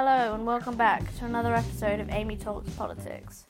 [0.00, 3.46] Hello, and welcome back to another episode of Amy Talks Politics.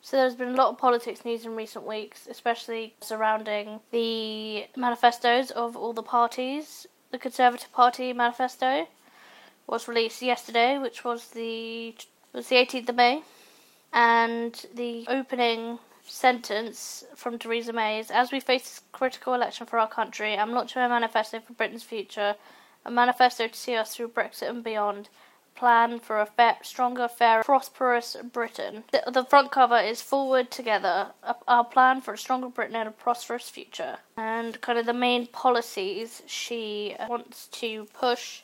[0.00, 5.50] So, there's been a lot of politics news in recent weeks, especially surrounding the manifestos
[5.50, 6.86] of all the parties.
[7.10, 8.86] The Conservative Party manifesto
[9.66, 11.96] was released yesterday, which was the
[12.32, 13.24] was the 18th of May,
[13.92, 19.80] and the opening sentence from Theresa May is As we face this critical election for
[19.80, 22.36] our country, I'm launching a manifesto for Britain's future,
[22.84, 25.08] a manifesto to see us through Brexit and beyond,
[25.60, 28.82] plan for a fair, stronger, fair, prosperous Britain.
[28.92, 32.88] The, the front cover is Forward Together, a, our plan for a stronger Britain and
[32.88, 33.98] a prosperous future.
[34.16, 38.40] And kind of the main policies she wants to push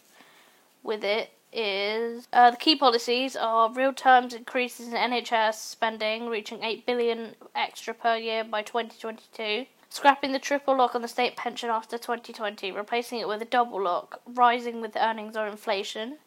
[0.82, 6.62] with it is uh, the key policies are real terms increases in NHS spending, reaching
[6.62, 9.64] 8 billion extra per year by 2022.
[9.88, 13.82] Scrapping the triple lock on the state pension after 2020, replacing it with a double
[13.82, 16.18] lock, rising with earnings or inflation.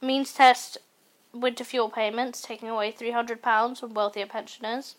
[0.00, 0.78] Means test
[1.32, 4.94] winter fuel payments, taking away £300 from wealthier pensioners.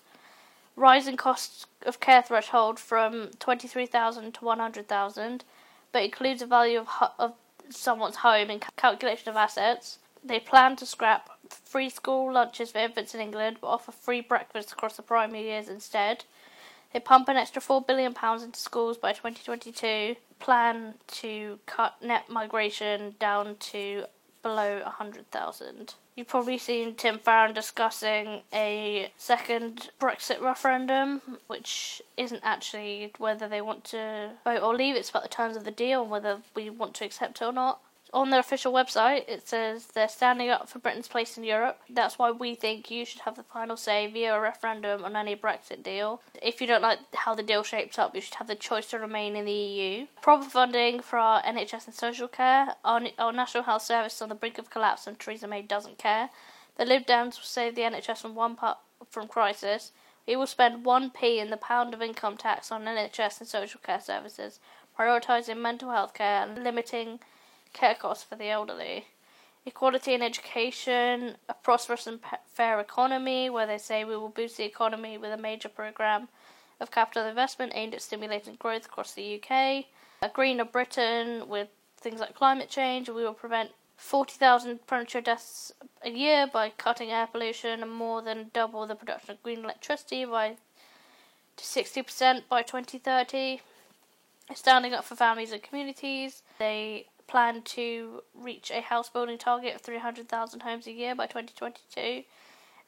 [0.75, 5.43] Rising costs of care threshold from 23,000 to 100,000,
[5.91, 7.33] but includes a value of, of
[7.69, 9.99] someone's home in calculation of assets.
[10.23, 14.71] They plan to scrap free school lunches for infants in England, but offer free breakfast
[14.71, 16.25] across the primary years instead.
[16.93, 23.15] They pump an extra £4 billion into schools by 2022, plan to cut net migration
[23.19, 24.05] down to
[24.41, 25.93] below 100,000.
[26.15, 33.61] You've probably seen Tim Farron discussing a second Brexit referendum, which isn't actually whether they
[33.61, 36.69] want to vote or leave, it's about the terms of the deal and whether we
[36.69, 37.79] want to accept it or not
[38.11, 41.79] on their official website, it says they're standing up for Britain's place in Europe.
[41.89, 45.35] That's why we think you should have the final say via a referendum on any
[45.35, 46.21] Brexit deal.
[46.41, 48.99] If you don't like how the deal shapes up, you should have the choice to
[48.99, 50.07] remain in the EU.
[50.21, 52.75] Proper funding for our NHS and social care.
[52.83, 55.97] Our, our National Health Service is on the brink of collapse, and Theresa May doesn't
[55.97, 56.29] care.
[56.77, 58.77] The Lib Dems will save the NHS from one part
[59.09, 59.91] from crisis.
[60.27, 63.99] We will spend 1p in the pound of income tax on NHS and social care
[63.99, 64.59] services,
[64.97, 67.19] prioritising mental health care and limiting
[67.73, 69.05] care costs for the elderly.
[69.65, 74.63] Equality in education, a prosperous and fair economy, where they say we will boost the
[74.63, 76.29] economy with a major programme
[76.79, 79.85] of capital investment aimed at stimulating growth across the UK.
[80.21, 86.09] A greener Britain with things like climate change, we will prevent 40,000 premature deaths a
[86.09, 90.55] year by cutting air pollution and more than double the production of green electricity by
[91.57, 93.59] to 60% by 2030.
[94.55, 99.81] Standing up for families and communities, they plan to reach a house building target of
[99.81, 102.23] 300,000 homes a year by 2022,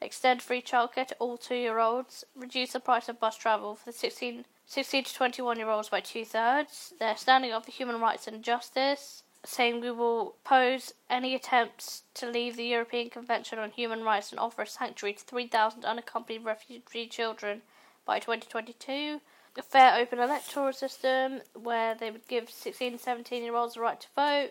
[0.00, 3.86] extend free childcare to all two year olds, reduce the price of bus travel for
[3.86, 6.92] the 16, 16 to 21 year olds by two thirds.
[6.98, 12.28] They're standing up for human rights and justice, saying we will oppose any attempts to
[12.28, 17.06] leave the European Convention on Human Rights and offer a sanctuary to 3,000 unaccompanied refugee
[17.06, 17.62] children
[18.04, 19.20] by 2022
[19.58, 24.00] a fair open electoral system where they would give 16 17 year olds the right
[24.00, 24.50] to vote,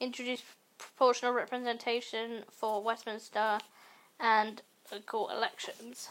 [0.00, 0.42] introduce
[0.78, 3.58] proportional representation for Westminster
[4.18, 4.62] and
[5.06, 6.08] court elections.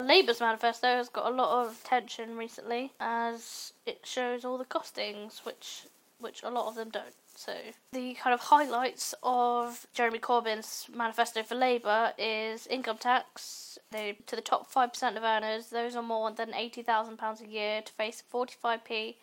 [0.00, 5.44] Labour's manifesto has got a lot of attention recently as it shows all the costings,
[5.44, 5.84] which
[6.18, 7.14] which a lot of them don't.
[7.34, 7.52] So
[7.92, 13.75] the kind of highlights of Jeremy Corbyn's manifesto for Labour is income tax.
[13.92, 17.40] They to the top five percent of earners, those are more than eighty thousand pounds
[17.40, 19.18] a year, to face forty five p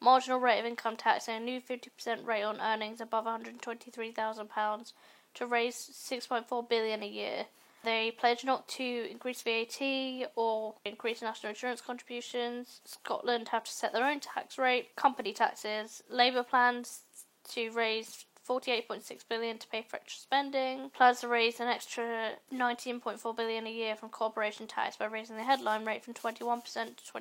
[0.00, 3.34] marginal rate of income tax and a new fifty percent rate on earnings above one
[3.34, 4.92] hundred twenty three thousand pounds
[5.34, 7.46] to raise six point four billion a year.
[7.84, 12.80] They pledge not to increase VAT or increase national insurance contributions.
[12.84, 16.02] Scotland have to set their own tax rate, company taxes.
[16.10, 17.02] Labour plans
[17.50, 20.90] to raise 48.6 billion to pay for extra spending.
[20.90, 25.44] Plans to raise an extra 19.4 billion a year from corporation tax by raising the
[25.44, 27.12] headline rate from 21% to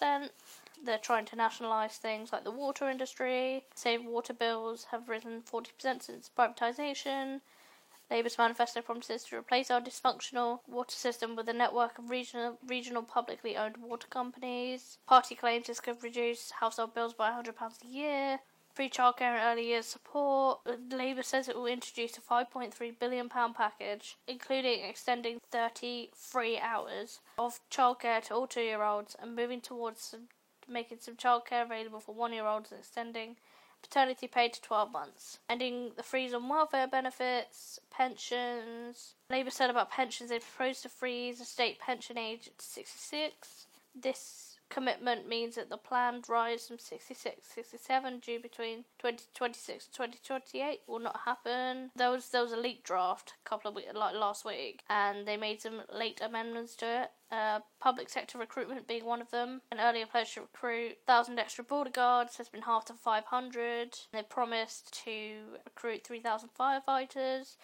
[0.00, 0.30] 26%.
[0.82, 3.64] They're trying to nationalise things like the water industry.
[3.74, 7.40] Save water bills have risen 40% since privatisation.
[8.10, 13.02] Labour's manifesto promises to replace our dysfunctional water system with a network of regional, regional
[13.02, 14.98] publicly owned water companies.
[15.06, 18.40] Party claims this could reduce household bills by £100 a year
[18.74, 20.60] free childcare and early years support.
[20.90, 27.60] Labour says it will introduce a £5.3 billion package, including extending 30 free hours of
[27.70, 30.28] childcare to all two year olds and moving towards some,
[30.68, 33.36] making some childcare available for one year olds and extending
[33.82, 39.14] paternity pay to 12 months, ending the freeze on welfare benefits, pensions.
[39.30, 43.66] Labour said about pensions they proposed to freeze the state pension age to 66.
[43.94, 50.80] This commitment means that the planned rise from 66 67 due between 2026 and 2028
[50.86, 51.90] will not happen.
[51.94, 55.26] There was, there was a leak draft a couple of weeks, like last week, and
[55.26, 57.10] they made some late amendments to it.
[57.30, 59.60] Uh, public sector recruitment being one of them.
[59.72, 63.98] An earlier pledge to recruit 1,000 extra border guards has been halved to 500.
[64.12, 65.34] They promised to
[65.64, 67.56] recruit 3,000 firefighters.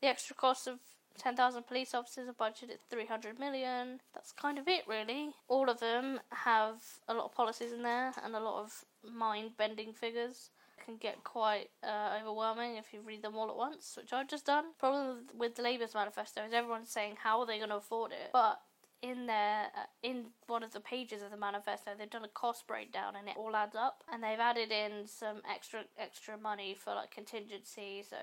[0.00, 0.80] The extra cost of
[1.18, 4.00] 10,000 police officers are budgeted 300 million.
[4.14, 5.30] That's kind of it, really.
[5.48, 9.52] All of them have a lot of policies in there and a lot of mind
[9.56, 10.50] bending figures.
[10.78, 14.28] It can get quite uh, overwhelming if you read them all at once, which I've
[14.28, 14.66] just done.
[14.78, 18.30] Problem with the Labour's manifesto is everyone's saying how are they going to afford it,
[18.32, 18.60] but
[19.02, 22.66] in there uh, in one of the pages of the manifesto they've done a cost
[22.66, 24.02] breakdown and it all adds up.
[24.12, 28.04] And they've added in some extra extra money for like contingency.
[28.08, 28.16] So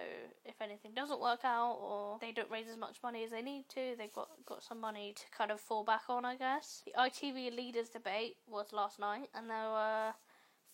[0.45, 3.65] if anything doesn't work out or they don't raise as much money as they need
[3.69, 6.83] to they've got got some money to kind of fall back on I guess.
[6.85, 10.13] The ITV leaders debate was last night and there were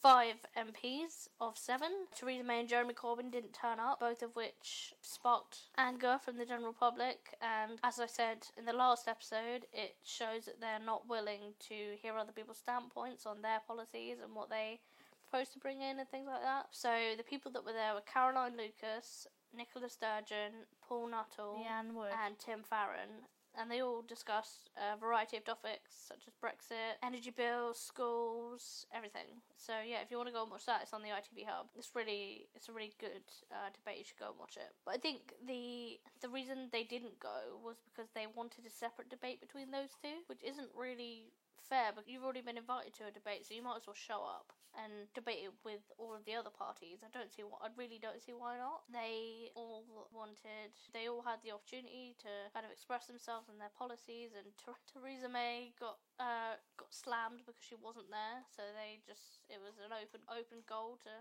[0.05, 1.89] five MPs of seven.
[2.15, 6.45] Theresa May and Jeremy Corbyn didn't turn up, both of which sparked anger from the
[6.45, 7.33] general public.
[7.41, 11.97] And as I said in the last episode, it shows that they're not willing to
[11.99, 14.79] hear other people's standpoints on their policies and what they
[15.27, 16.67] propose to bring in and things like that.
[16.69, 19.25] So the people that were there were Caroline Lucas,
[19.57, 23.25] Nicola Sturgeon, Paul Nuttall, and Tim Farron
[23.59, 29.41] and they all discuss a variety of topics such as Brexit, energy bills, schools, everything.
[29.57, 31.67] So yeah, if you want to go and watch that, it's on the ITV Hub.
[31.77, 33.99] It's really, it's a really good uh, debate.
[33.99, 34.73] You should go and watch it.
[34.85, 39.09] But I think the the reason they didn't go was because they wanted a separate
[39.09, 41.31] debate between those two, which isn't really
[41.67, 44.21] fair, but you've already been invited to a debate, so you might as well show
[44.23, 46.99] up and debate it with all of the other parties.
[46.99, 48.83] I don't see what I really don't see why not.
[48.91, 53.71] They all wanted, they all had the opportunity to kind of express themselves and their
[53.73, 54.51] policies, and
[54.91, 58.43] Theresa May got uh, got slammed because she wasn't there.
[58.51, 61.13] So they just it was an open open goal to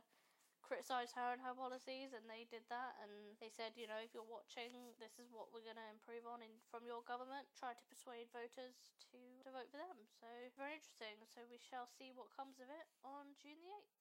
[0.64, 2.96] criticise her and her policies, and they did that.
[3.04, 6.24] And they said, you know, if you're watching, this is what we're going to improve
[6.24, 7.44] on in, from your government.
[7.52, 8.80] Try to persuade voters
[9.12, 10.08] to, to vote for them.
[10.16, 10.26] So,
[10.56, 11.20] very interesting.
[11.28, 13.92] So, we shall see what comes of it on June the 8th.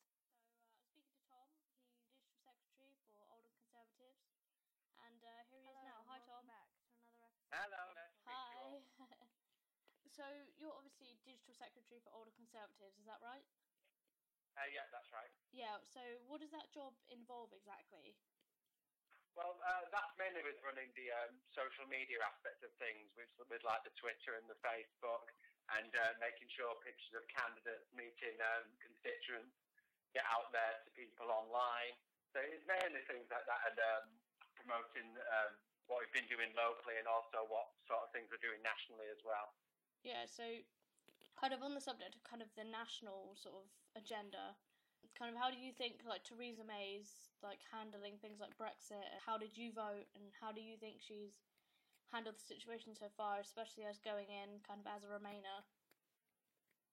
[1.28, 4.24] So, uh, speaking to Tom, he's Digital Secretary for Oldham Conservatives.
[5.04, 6.00] And uh, here he Hello, is now.
[6.08, 6.44] Hi, Tom.
[6.48, 7.52] Back to another episode.
[7.52, 7.84] Hello.
[7.92, 8.80] Nice Hi.
[10.18, 10.26] so,
[10.56, 13.44] you're obviously Digital Secretary for Oldham Conservatives, is that right?
[14.54, 15.30] Uh, yeah, that's right.
[15.50, 18.14] Yeah, so what does that job involve exactly?
[19.34, 23.66] Well, uh, that's mainly with running the um, social media aspect of things, with, with
[23.66, 25.26] like the Twitter and the Facebook,
[25.74, 29.58] and uh, making sure pictures of candidates meeting um, constituents
[30.14, 31.98] get out there to people online.
[32.30, 34.06] So it's mainly things like that, and um,
[34.54, 35.58] promoting um,
[35.90, 39.22] what we've been doing locally, and also what sort of things we're doing nationally as
[39.26, 39.50] well.
[40.06, 40.46] Yeah, so
[41.40, 43.66] kind of on the subject of kind of the national sort of
[43.98, 44.58] agenda,
[45.18, 49.06] kind of how do you think like Theresa May's like handling things like Brexit?
[49.22, 51.38] How did you vote, and how do you think she's
[52.10, 55.66] handled the situation so far, especially as going in kind of as a Remainer?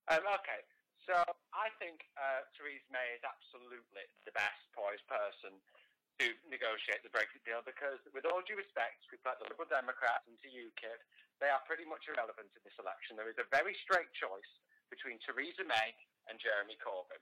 [0.09, 0.65] Um, okay,
[1.07, 1.15] so
[1.55, 5.61] I think uh, Theresa May is absolutely the best poised person
[6.21, 10.29] to negotiate the Brexit deal because, with all due respect, we've got the Liberal Democrats
[10.29, 11.01] and to UKIP,
[11.41, 13.17] they are pretty much irrelevant in this election.
[13.17, 14.53] There is a very straight choice
[14.93, 15.97] between Theresa May
[16.29, 17.21] and Jeremy Corbyn.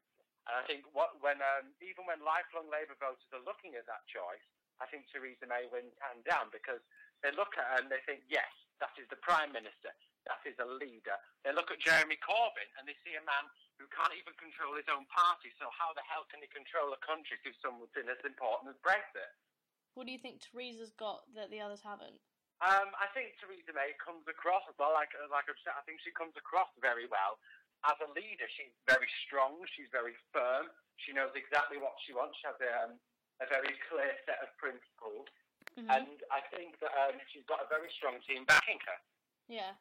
[0.50, 4.02] And I think what, when um, even when lifelong Labour voters are looking at that
[4.08, 4.44] choice,
[4.80, 6.80] I think Theresa May wins hand down because
[7.20, 8.48] they look at her and they think, yes,
[8.80, 9.90] that is the Prime Minister,
[10.24, 11.18] that is a leader.
[11.42, 14.88] They look at Jeremy Corbyn and they see a man who can't even control his
[14.88, 15.50] own party.
[15.58, 19.30] So how the hell can he control a country through something as important as Brexit?
[19.98, 22.22] What do you think Theresa's got that the others haven't?
[22.58, 26.10] Um, I think Theresa May comes across well, like like I've said, I think she
[26.10, 27.38] comes across very well
[27.86, 28.50] as a leader.
[28.50, 29.62] She's very strong.
[29.78, 30.66] She's very firm.
[30.98, 32.34] She knows exactly what she wants.
[32.42, 32.92] She has a, um,
[33.38, 35.30] a very clear set of principles,
[35.78, 35.86] mm-hmm.
[35.86, 38.98] and I think that um, she's got a very strong team backing her.
[39.46, 39.78] Yeah.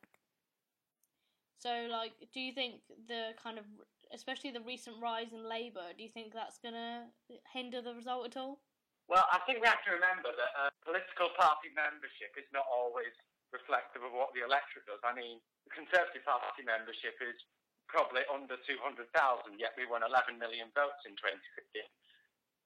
[1.57, 3.65] So, like, do you think the kind of,
[4.13, 7.10] especially the recent rise in Labour, do you think that's going to
[7.51, 8.62] hinder the result at all?
[9.07, 13.11] Well, I think we have to remember that uh, political party membership is not always
[13.55, 14.99] reflective of what the electorate does.
[15.03, 17.39] I mean, the Conservative Party membership is
[17.87, 19.07] probably under 200,000,
[19.55, 21.87] yet we won 11 million votes in 2015.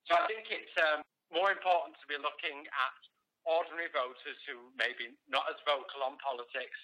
[0.10, 2.98] So I think it's um, more important to be looking at
[3.46, 6.78] ordinary voters who maybe not as vocal on politics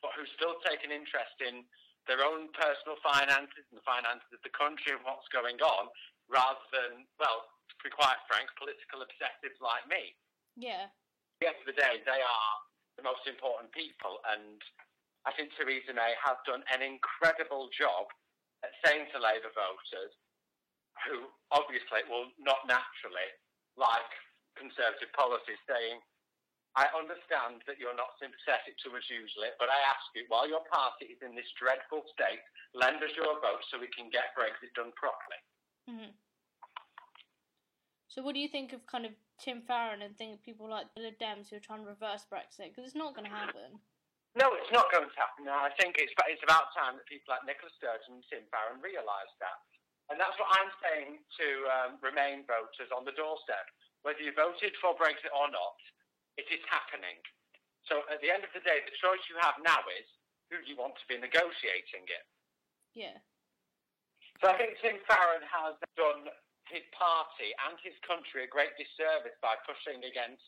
[0.00, 1.64] but who still take an interest in
[2.08, 5.92] their own personal finances and the finances of the country and what's going on,
[6.30, 10.14] rather than, well, to be quite frank, political obsessives like me.
[10.54, 10.88] Yeah.
[10.88, 12.54] At the end of the day, they are
[12.94, 14.62] the most important people, and
[15.26, 18.08] I think Theresa May has done an incredible job
[18.64, 20.12] at saying to Labour voters,
[21.08, 23.28] who obviously will not naturally
[23.76, 24.10] like
[24.58, 26.02] Conservative policies, saying,
[26.76, 30.66] I understand that you're not sympathetic to us usually, but I ask you, while your
[30.68, 32.42] party is in this dreadful state,
[32.76, 35.40] lend us your vote so we can get Brexit done properly.
[35.88, 36.12] hmm
[38.10, 41.06] So, what do you think of kind of Tim Farron and think people like the
[41.06, 42.74] Lib Dems who are trying to reverse Brexit?
[42.74, 43.78] Because it's not going to happen.
[44.34, 45.46] No, it's not going to happen.
[45.46, 48.82] And I think it's it's about time that people like Nicola Sturgeon and Tim Farron
[48.82, 49.58] realise that.
[50.10, 53.62] And that's what I'm saying to um, Remain voters on the doorstep.
[54.02, 55.78] Whether you voted for Brexit or not,
[56.34, 57.14] it is happening.
[57.86, 60.06] So at the end of the day, the choice you have now is
[60.50, 62.26] who do you want to be negotiating it.
[62.90, 63.22] Yeah.
[64.42, 66.26] So I think Tim Farron has done
[66.70, 70.46] his party and his country a great disservice by pushing against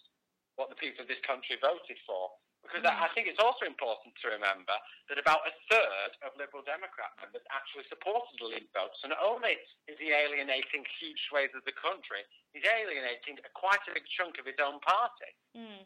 [0.56, 2.30] what the people of this country voted for.
[2.62, 4.78] Because I I think it's also important to remember
[5.10, 8.94] that about a third of Liberal Democrat members actually supported the Leave vote.
[9.02, 9.58] So not only
[9.90, 12.22] is he alienating huge swathes of the country,
[12.54, 15.30] he's alienating quite a big chunk of his own party.
[15.58, 15.82] Mm.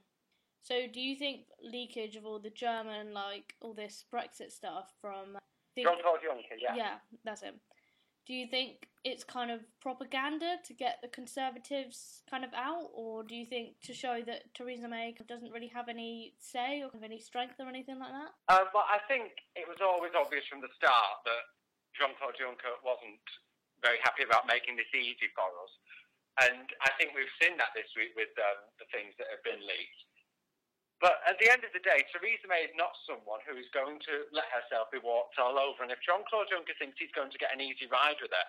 [0.66, 5.38] So, do you think leakage of all the German, like all this Brexit stuff from.
[5.74, 6.74] Think, Jean-Claude Juncker, yeah.
[6.74, 7.60] yeah, that's him.
[8.26, 13.22] Do you think it's kind of propaganda to get the Conservatives kind of out, or
[13.22, 17.06] do you think to show that Theresa May doesn't really have any say or have
[17.06, 18.34] any strength or anything like that?
[18.50, 21.44] Uh, well, I think it was always obvious from the start that
[21.94, 23.22] Jean-Claude Juncker wasn't
[23.78, 25.72] very happy about making this easy for us.
[26.50, 29.62] And I think we've seen that this week with um, the things that have been
[29.62, 30.02] leaked.
[30.96, 34.00] But at the end of the day, Theresa May is not someone who is going
[34.08, 35.84] to let herself be walked all over.
[35.84, 38.48] And if Jean-Claude Juncker thinks he's going to get an easy ride with her,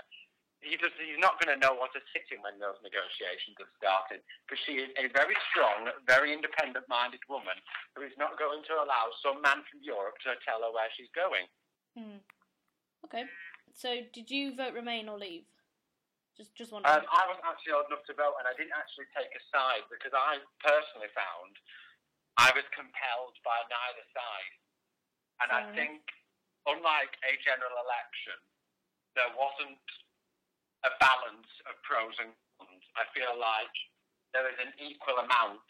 [0.63, 3.69] he does, he's not going to know what to sit in when those negotiations have
[3.75, 4.23] started.
[4.47, 7.59] Because she is a very strong, very independent-minded woman
[7.99, 11.11] who is not going to allow some man from Europe to tell her where she's
[11.11, 11.45] going.
[11.99, 12.23] Hmm.
[13.05, 13.27] Okay.
[13.75, 15.45] So, did you vote Remain or Leave?
[16.39, 16.85] Just, just one.
[16.85, 19.85] Um, I wasn't actually old enough to vote, and I didn't actually take a side
[19.89, 21.53] because I personally found
[22.37, 24.53] I was compelled by neither side.
[25.41, 26.01] And I think,
[26.65, 28.37] unlike a general election,
[29.13, 29.81] there wasn't
[30.85, 32.85] a balance of pros and cons.
[32.97, 33.73] I feel like
[34.33, 35.69] there is an equal amount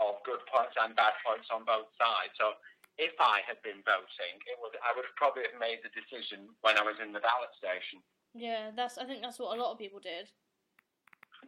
[0.00, 2.32] of good points and bad points on both sides.
[2.36, 2.56] So
[3.00, 6.76] if I had been voting, it would I would probably have made the decision when
[6.76, 8.04] I was in the ballot station.
[8.36, 8.96] Yeah, that's.
[8.96, 10.28] I think that's what a lot of people did.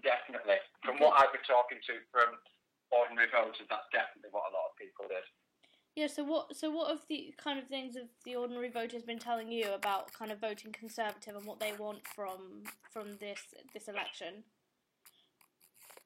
[0.04, 0.60] Definitely.
[0.84, 2.36] From what I've been talking to from
[2.92, 5.24] ordinary voters, that's definitely what a lot of people did.
[5.94, 6.10] Yeah.
[6.10, 6.56] So what?
[6.56, 10.10] So what of the kind of things have the ordinary voters been telling you about
[10.12, 14.42] kind of voting Conservative and what they want from from this this election?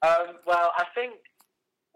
[0.04, 1.16] Um, well, I think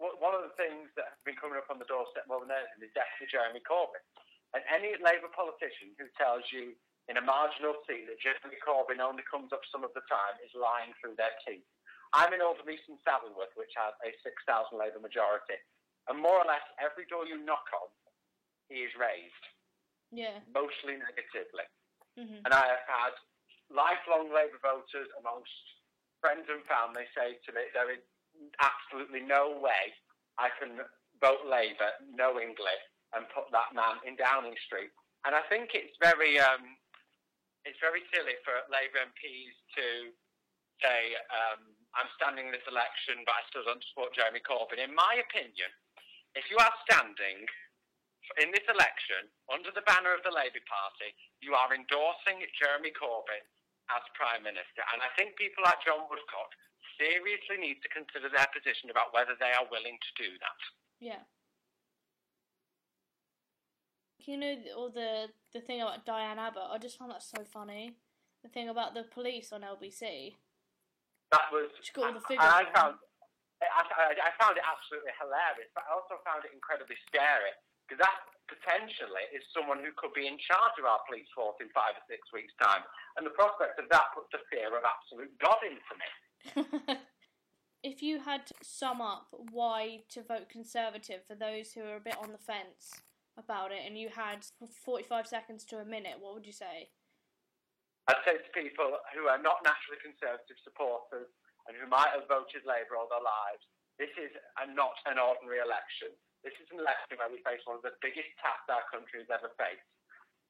[0.01, 2.83] one of the things that have been coming up on the doorstep more than anything
[2.83, 4.03] is definitely Jeremy Corbyn.
[4.51, 6.75] And any Labour politician who tells you
[7.07, 10.51] in a marginal seat that Jeremy Corbyn only comes up some of the time is
[10.55, 11.63] lying through their teeth.
[12.13, 15.57] I'm in Oldham East and Saddleworth, which has a 6,000 Labour majority.
[16.07, 17.89] And more or less every door you knock on,
[18.69, 19.45] he is raised,
[20.11, 20.39] Yeah.
[20.53, 21.65] mostly negatively.
[22.17, 22.41] Mhm.
[22.45, 23.13] And I have had
[23.69, 25.51] lifelong Labour voters amongst
[26.21, 28.01] friends and family say to me, there is
[28.59, 29.93] absolutely no way
[30.37, 30.77] I can
[31.19, 32.77] vote Labour knowingly
[33.13, 34.91] and put that man in Downing Street.
[35.25, 36.77] And I think it's very, um,
[37.65, 40.13] it's very silly for Labour MPs to
[40.81, 44.81] say, um, I'm standing in this election, but I still don't support Jeremy Corbyn.
[44.81, 45.69] In my opinion,
[46.33, 47.45] if you are standing
[48.41, 53.45] in this election under the banner of the Labour Party, you are endorsing Jeremy Corbyn
[53.93, 54.81] as Prime Minister.
[54.89, 56.49] And I think people like John Woodcock
[56.97, 60.59] seriously need to consider their position about whether they are willing to do that.
[60.97, 61.23] Yeah.
[64.23, 66.71] You know, or the the thing about Diane Abbott.
[66.71, 67.99] I just found that so funny.
[68.41, 70.35] The thing about the police on LBC.
[71.33, 71.73] That was.
[71.81, 73.01] She got all the I, figures I found.
[73.63, 77.49] I, I, I found it absolutely hilarious, but I also found it incredibly scary
[77.83, 81.71] because that potentially is someone who could be in charge of our police force in
[81.73, 82.85] five or six weeks' time,
[83.17, 86.09] and the prospect of that puts a fear of absolute God into me.
[87.83, 92.03] if you had to sum up why to vote Conservative for those who are a
[92.03, 93.01] bit on the fence
[93.37, 94.45] about it, and you had
[94.85, 96.89] 45 seconds to a minute, what would you say?
[98.11, 101.31] I'd say to people who are not naturally Conservative supporters
[101.67, 103.63] and who might have voted Labour all their lives,
[103.95, 106.11] this is a, not an ordinary election.
[106.43, 109.31] This is an election where we face one of the biggest tasks our country has
[109.31, 109.87] ever faced.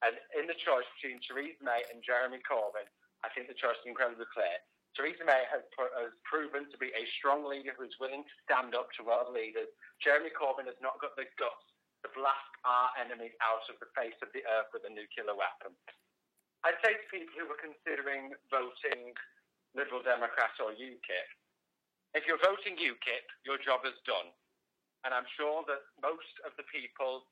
[0.02, 2.90] And in the choice between Theresa May and Jeremy Corbyn,
[3.22, 4.58] I think the choice is incredibly clear.
[4.98, 8.36] Theresa May has, pro- has proven to be a strong leader who is willing to
[8.42, 9.70] stand up to world leaders.
[10.02, 11.66] Jeremy Corbyn has not got the guts
[12.02, 15.74] to blast our enemies out of the face of the earth with a nuclear weapon.
[16.64, 19.12] I'd say to people who are considering voting
[19.76, 21.28] Liberal Democrat or UKIP,
[22.16, 24.32] if you're voting UKIP, your job is done.
[25.04, 27.28] And I'm sure that most of the people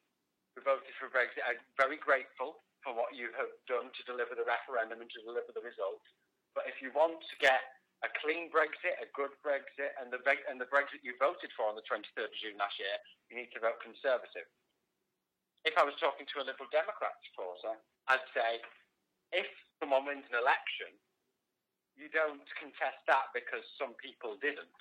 [0.53, 4.45] who voted for Brexit are very grateful for what you have done to deliver the
[4.45, 6.05] referendum and to deliver the result.
[6.53, 7.65] But if you want to get
[8.05, 10.21] a clean Brexit, a good Brexit, and the,
[10.51, 12.93] and the Brexit you voted for on the 23rd of June last year,
[13.33, 14.45] you need to vote Conservative.
[15.65, 17.79] If I was talking to a Liberal Democrat supporter,
[18.11, 18.61] I'd say
[19.33, 19.49] if
[19.81, 20.93] someone wins an election,
[21.97, 24.81] you don't contest that because some people didn't.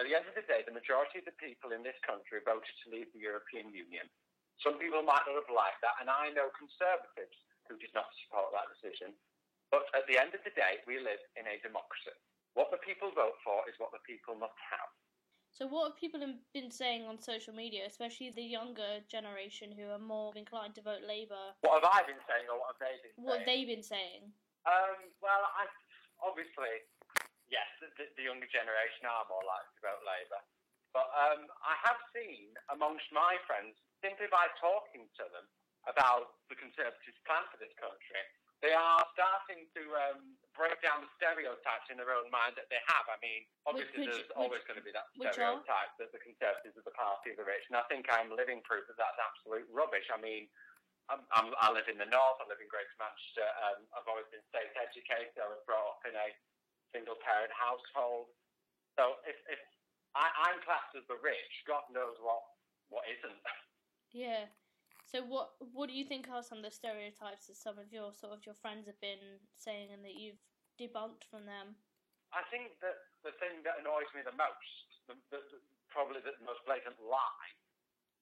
[0.00, 2.74] At the end of the day, the majority of the people in this country voted
[2.82, 4.08] to leave the European Union.
[4.64, 7.36] Some people might not have liked that, and I know Conservatives
[7.68, 9.14] who did not support that decision.
[9.72, 12.12] But at the end of the day, we live in a democracy.
[12.52, 14.90] What the people vote for is what the people must have.
[15.52, 16.16] So, what have people
[16.56, 21.04] been saying on social media, especially the younger generation who are more inclined to vote
[21.04, 21.52] Labour?
[21.60, 23.20] What have I been saying, or what have they been saying?
[23.20, 24.32] What have they been saying?
[24.64, 25.68] Um, well, I,
[26.24, 26.80] obviously,
[27.52, 30.40] yes, the, the, younger generation are more likely to vote Labour.
[30.96, 35.44] But um, I have seen amongst my friends, simply by talking to them
[35.84, 38.24] about the Conservatives' plan for this country,
[38.62, 42.78] they are starting to um, break down the stereotypes in their own mind that they
[42.86, 43.04] have.
[43.10, 46.78] I mean, obviously, which, there's which, always going to be that stereotype that the Conservatives
[46.78, 49.66] are the party of the rich, and I think I'm living proof that that's absolute
[49.66, 50.06] rubbish.
[50.14, 50.46] I mean,
[51.10, 52.38] I'm, I'm, i live in the north.
[52.38, 53.44] I live in Greater Manchester.
[53.66, 55.34] Um, I've always been state educated.
[55.42, 56.30] I was brought up in a
[56.94, 58.30] single parent household.
[58.94, 59.58] So if, if
[60.14, 62.46] I, I'm classed as the rich, God knows what
[62.92, 63.40] what isn't.
[64.12, 64.44] Yeah.
[65.12, 68.16] So what what do you think are some of the stereotypes that some of your
[68.16, 69.20] sort of your friends have been
[69.60, 70.40] saying and that you've
[70.80, 71.76] debunked from them?
[72.32, 75.60] I think that the thing that annoys me the most, the, the,
[75.92, 77.52] probably the most blatant lie,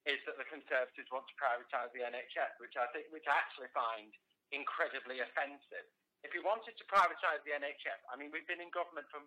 [0.03, 3.71] is that the Conservatives want to privatise the NHS, which I think, which I actually
[3.71, 4.11] find
[4.51, 5.87] incredibly offensive.
[6.27, 9.23] If we wanted to privatise the NHS, I mean, we've been in government for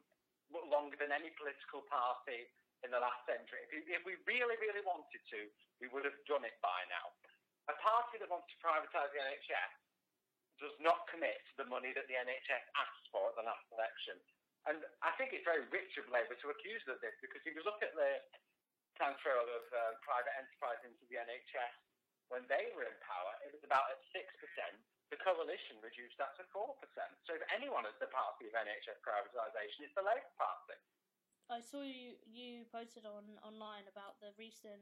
[0.53, 2.45] longer than any political party
[2.85, 3.65] in the last century.
[3.73, 5.49] If we really, really wanted to,
[5.81, 7.09] we would have done it by now
[7.69, 9.73] a party that wants to privatise the NHS
[10.61, 14.17] does not commit to the money that the NHS asked for at the last election.
[14.65, 17.53] And I think it's very rich of Labour to accuse them of this because if
[17.53, 18.23] you look at the
[18.97, 21.75] transfer of uh, private enterprise into the NHS
[22.33, 24.25] when they were in power, it was about at 6%.
[25.13, 26.73] The coalition reduced that to 4%.
[27.29, 30.81] So if anyone is the party of NHS privatisation, it's the Labour Party.
[31.53, 34.81] I saw you you posted on online about the recent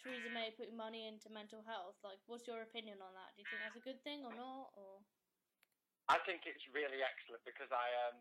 [0.00, 1.96] Theresa May putting money into mental health.
[2.04, 3.34] Like, what's your opinion on that?
[3.34, 4.72] Do you think that's a good thing or not?
[4.76, 5.00] Or
[6.06, 8.20] I think it's really excellent because I um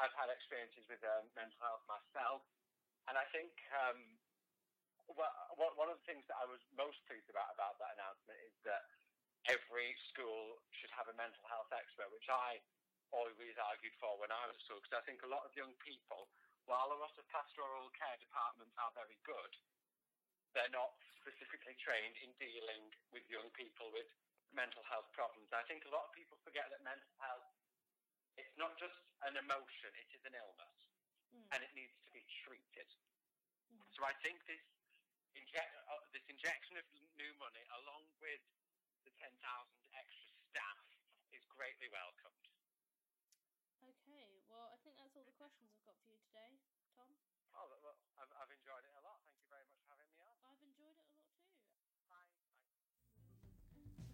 [0.00, 2.42] I've had experiences with um, mental health myself,
[3.06, 4.00] and I think um
[5.10, 8.54] well, one of the things that I was most pleased about about that announcement is
[8.62, 8.86] that
[9.50, 12.62] every school should have a mental health expert, which I
[13.10, 15.74] always argued for when I was at school, because I think a lot of young
[15.82, 16.30] people,
[16.70, 19.52] while a lot of pastoral care departments are very good,
[20.52, 24.08] they're not specifically trained in dealing with young people with
[24.50, 25.52] mental health problems.
[25.54, 27.46] I think a lot of people forget that mental health
[28.38, 28.96] it's not just
[29.28, 30.78] an emotion, it is an illness.
[31.30, 31.46] Mm.
[31.52, 32.88] And it needs to be treated.
[33.68, 33.84] Mm.
[33.92, 34.62] So I think this
[35.36, 36.86] inject, uh, this injection of
[37.20, 38.42] new money along with
[39.04, 39.36] the 10,000
[39.92, 40.80] extra staff
[41.36, 42.44] is greatly welcomed.
[43.80, 46.52] Okay, well, I think that's all the questions I've got for you today,
[46.96, 47.10] Tom.
[47.56, 48.69] Oh, well, I've, I've enjoyed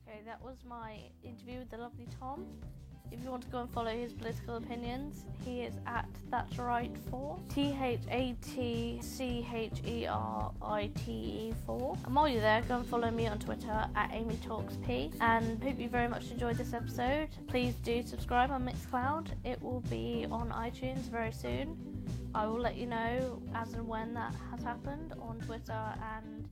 [0.08, 2.46] Okay, that was my interview with the lovely Tom.
[3.10, 7.38] If you want to go and follow his political opinions, he is at Thatcherite for
[7.48, 11.98] T H A T C H E R I T E 4.
[12.04, 15.10] And while you're there, go and follow me on Twitter at Amy Talks P.
[15.20, 17.28] And hope you very much enjoyed this episode.
[17.48, 19.28] Please do subscribe on Mixcloud.
[19.44, 21.76] It will be on iTunes very soon.
[22.34, 26.48] I will let you know as and when that has happened on Twitter and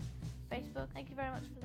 [0.51, 0.89] Facebook.
[0.93, 1.65] Thank you very much for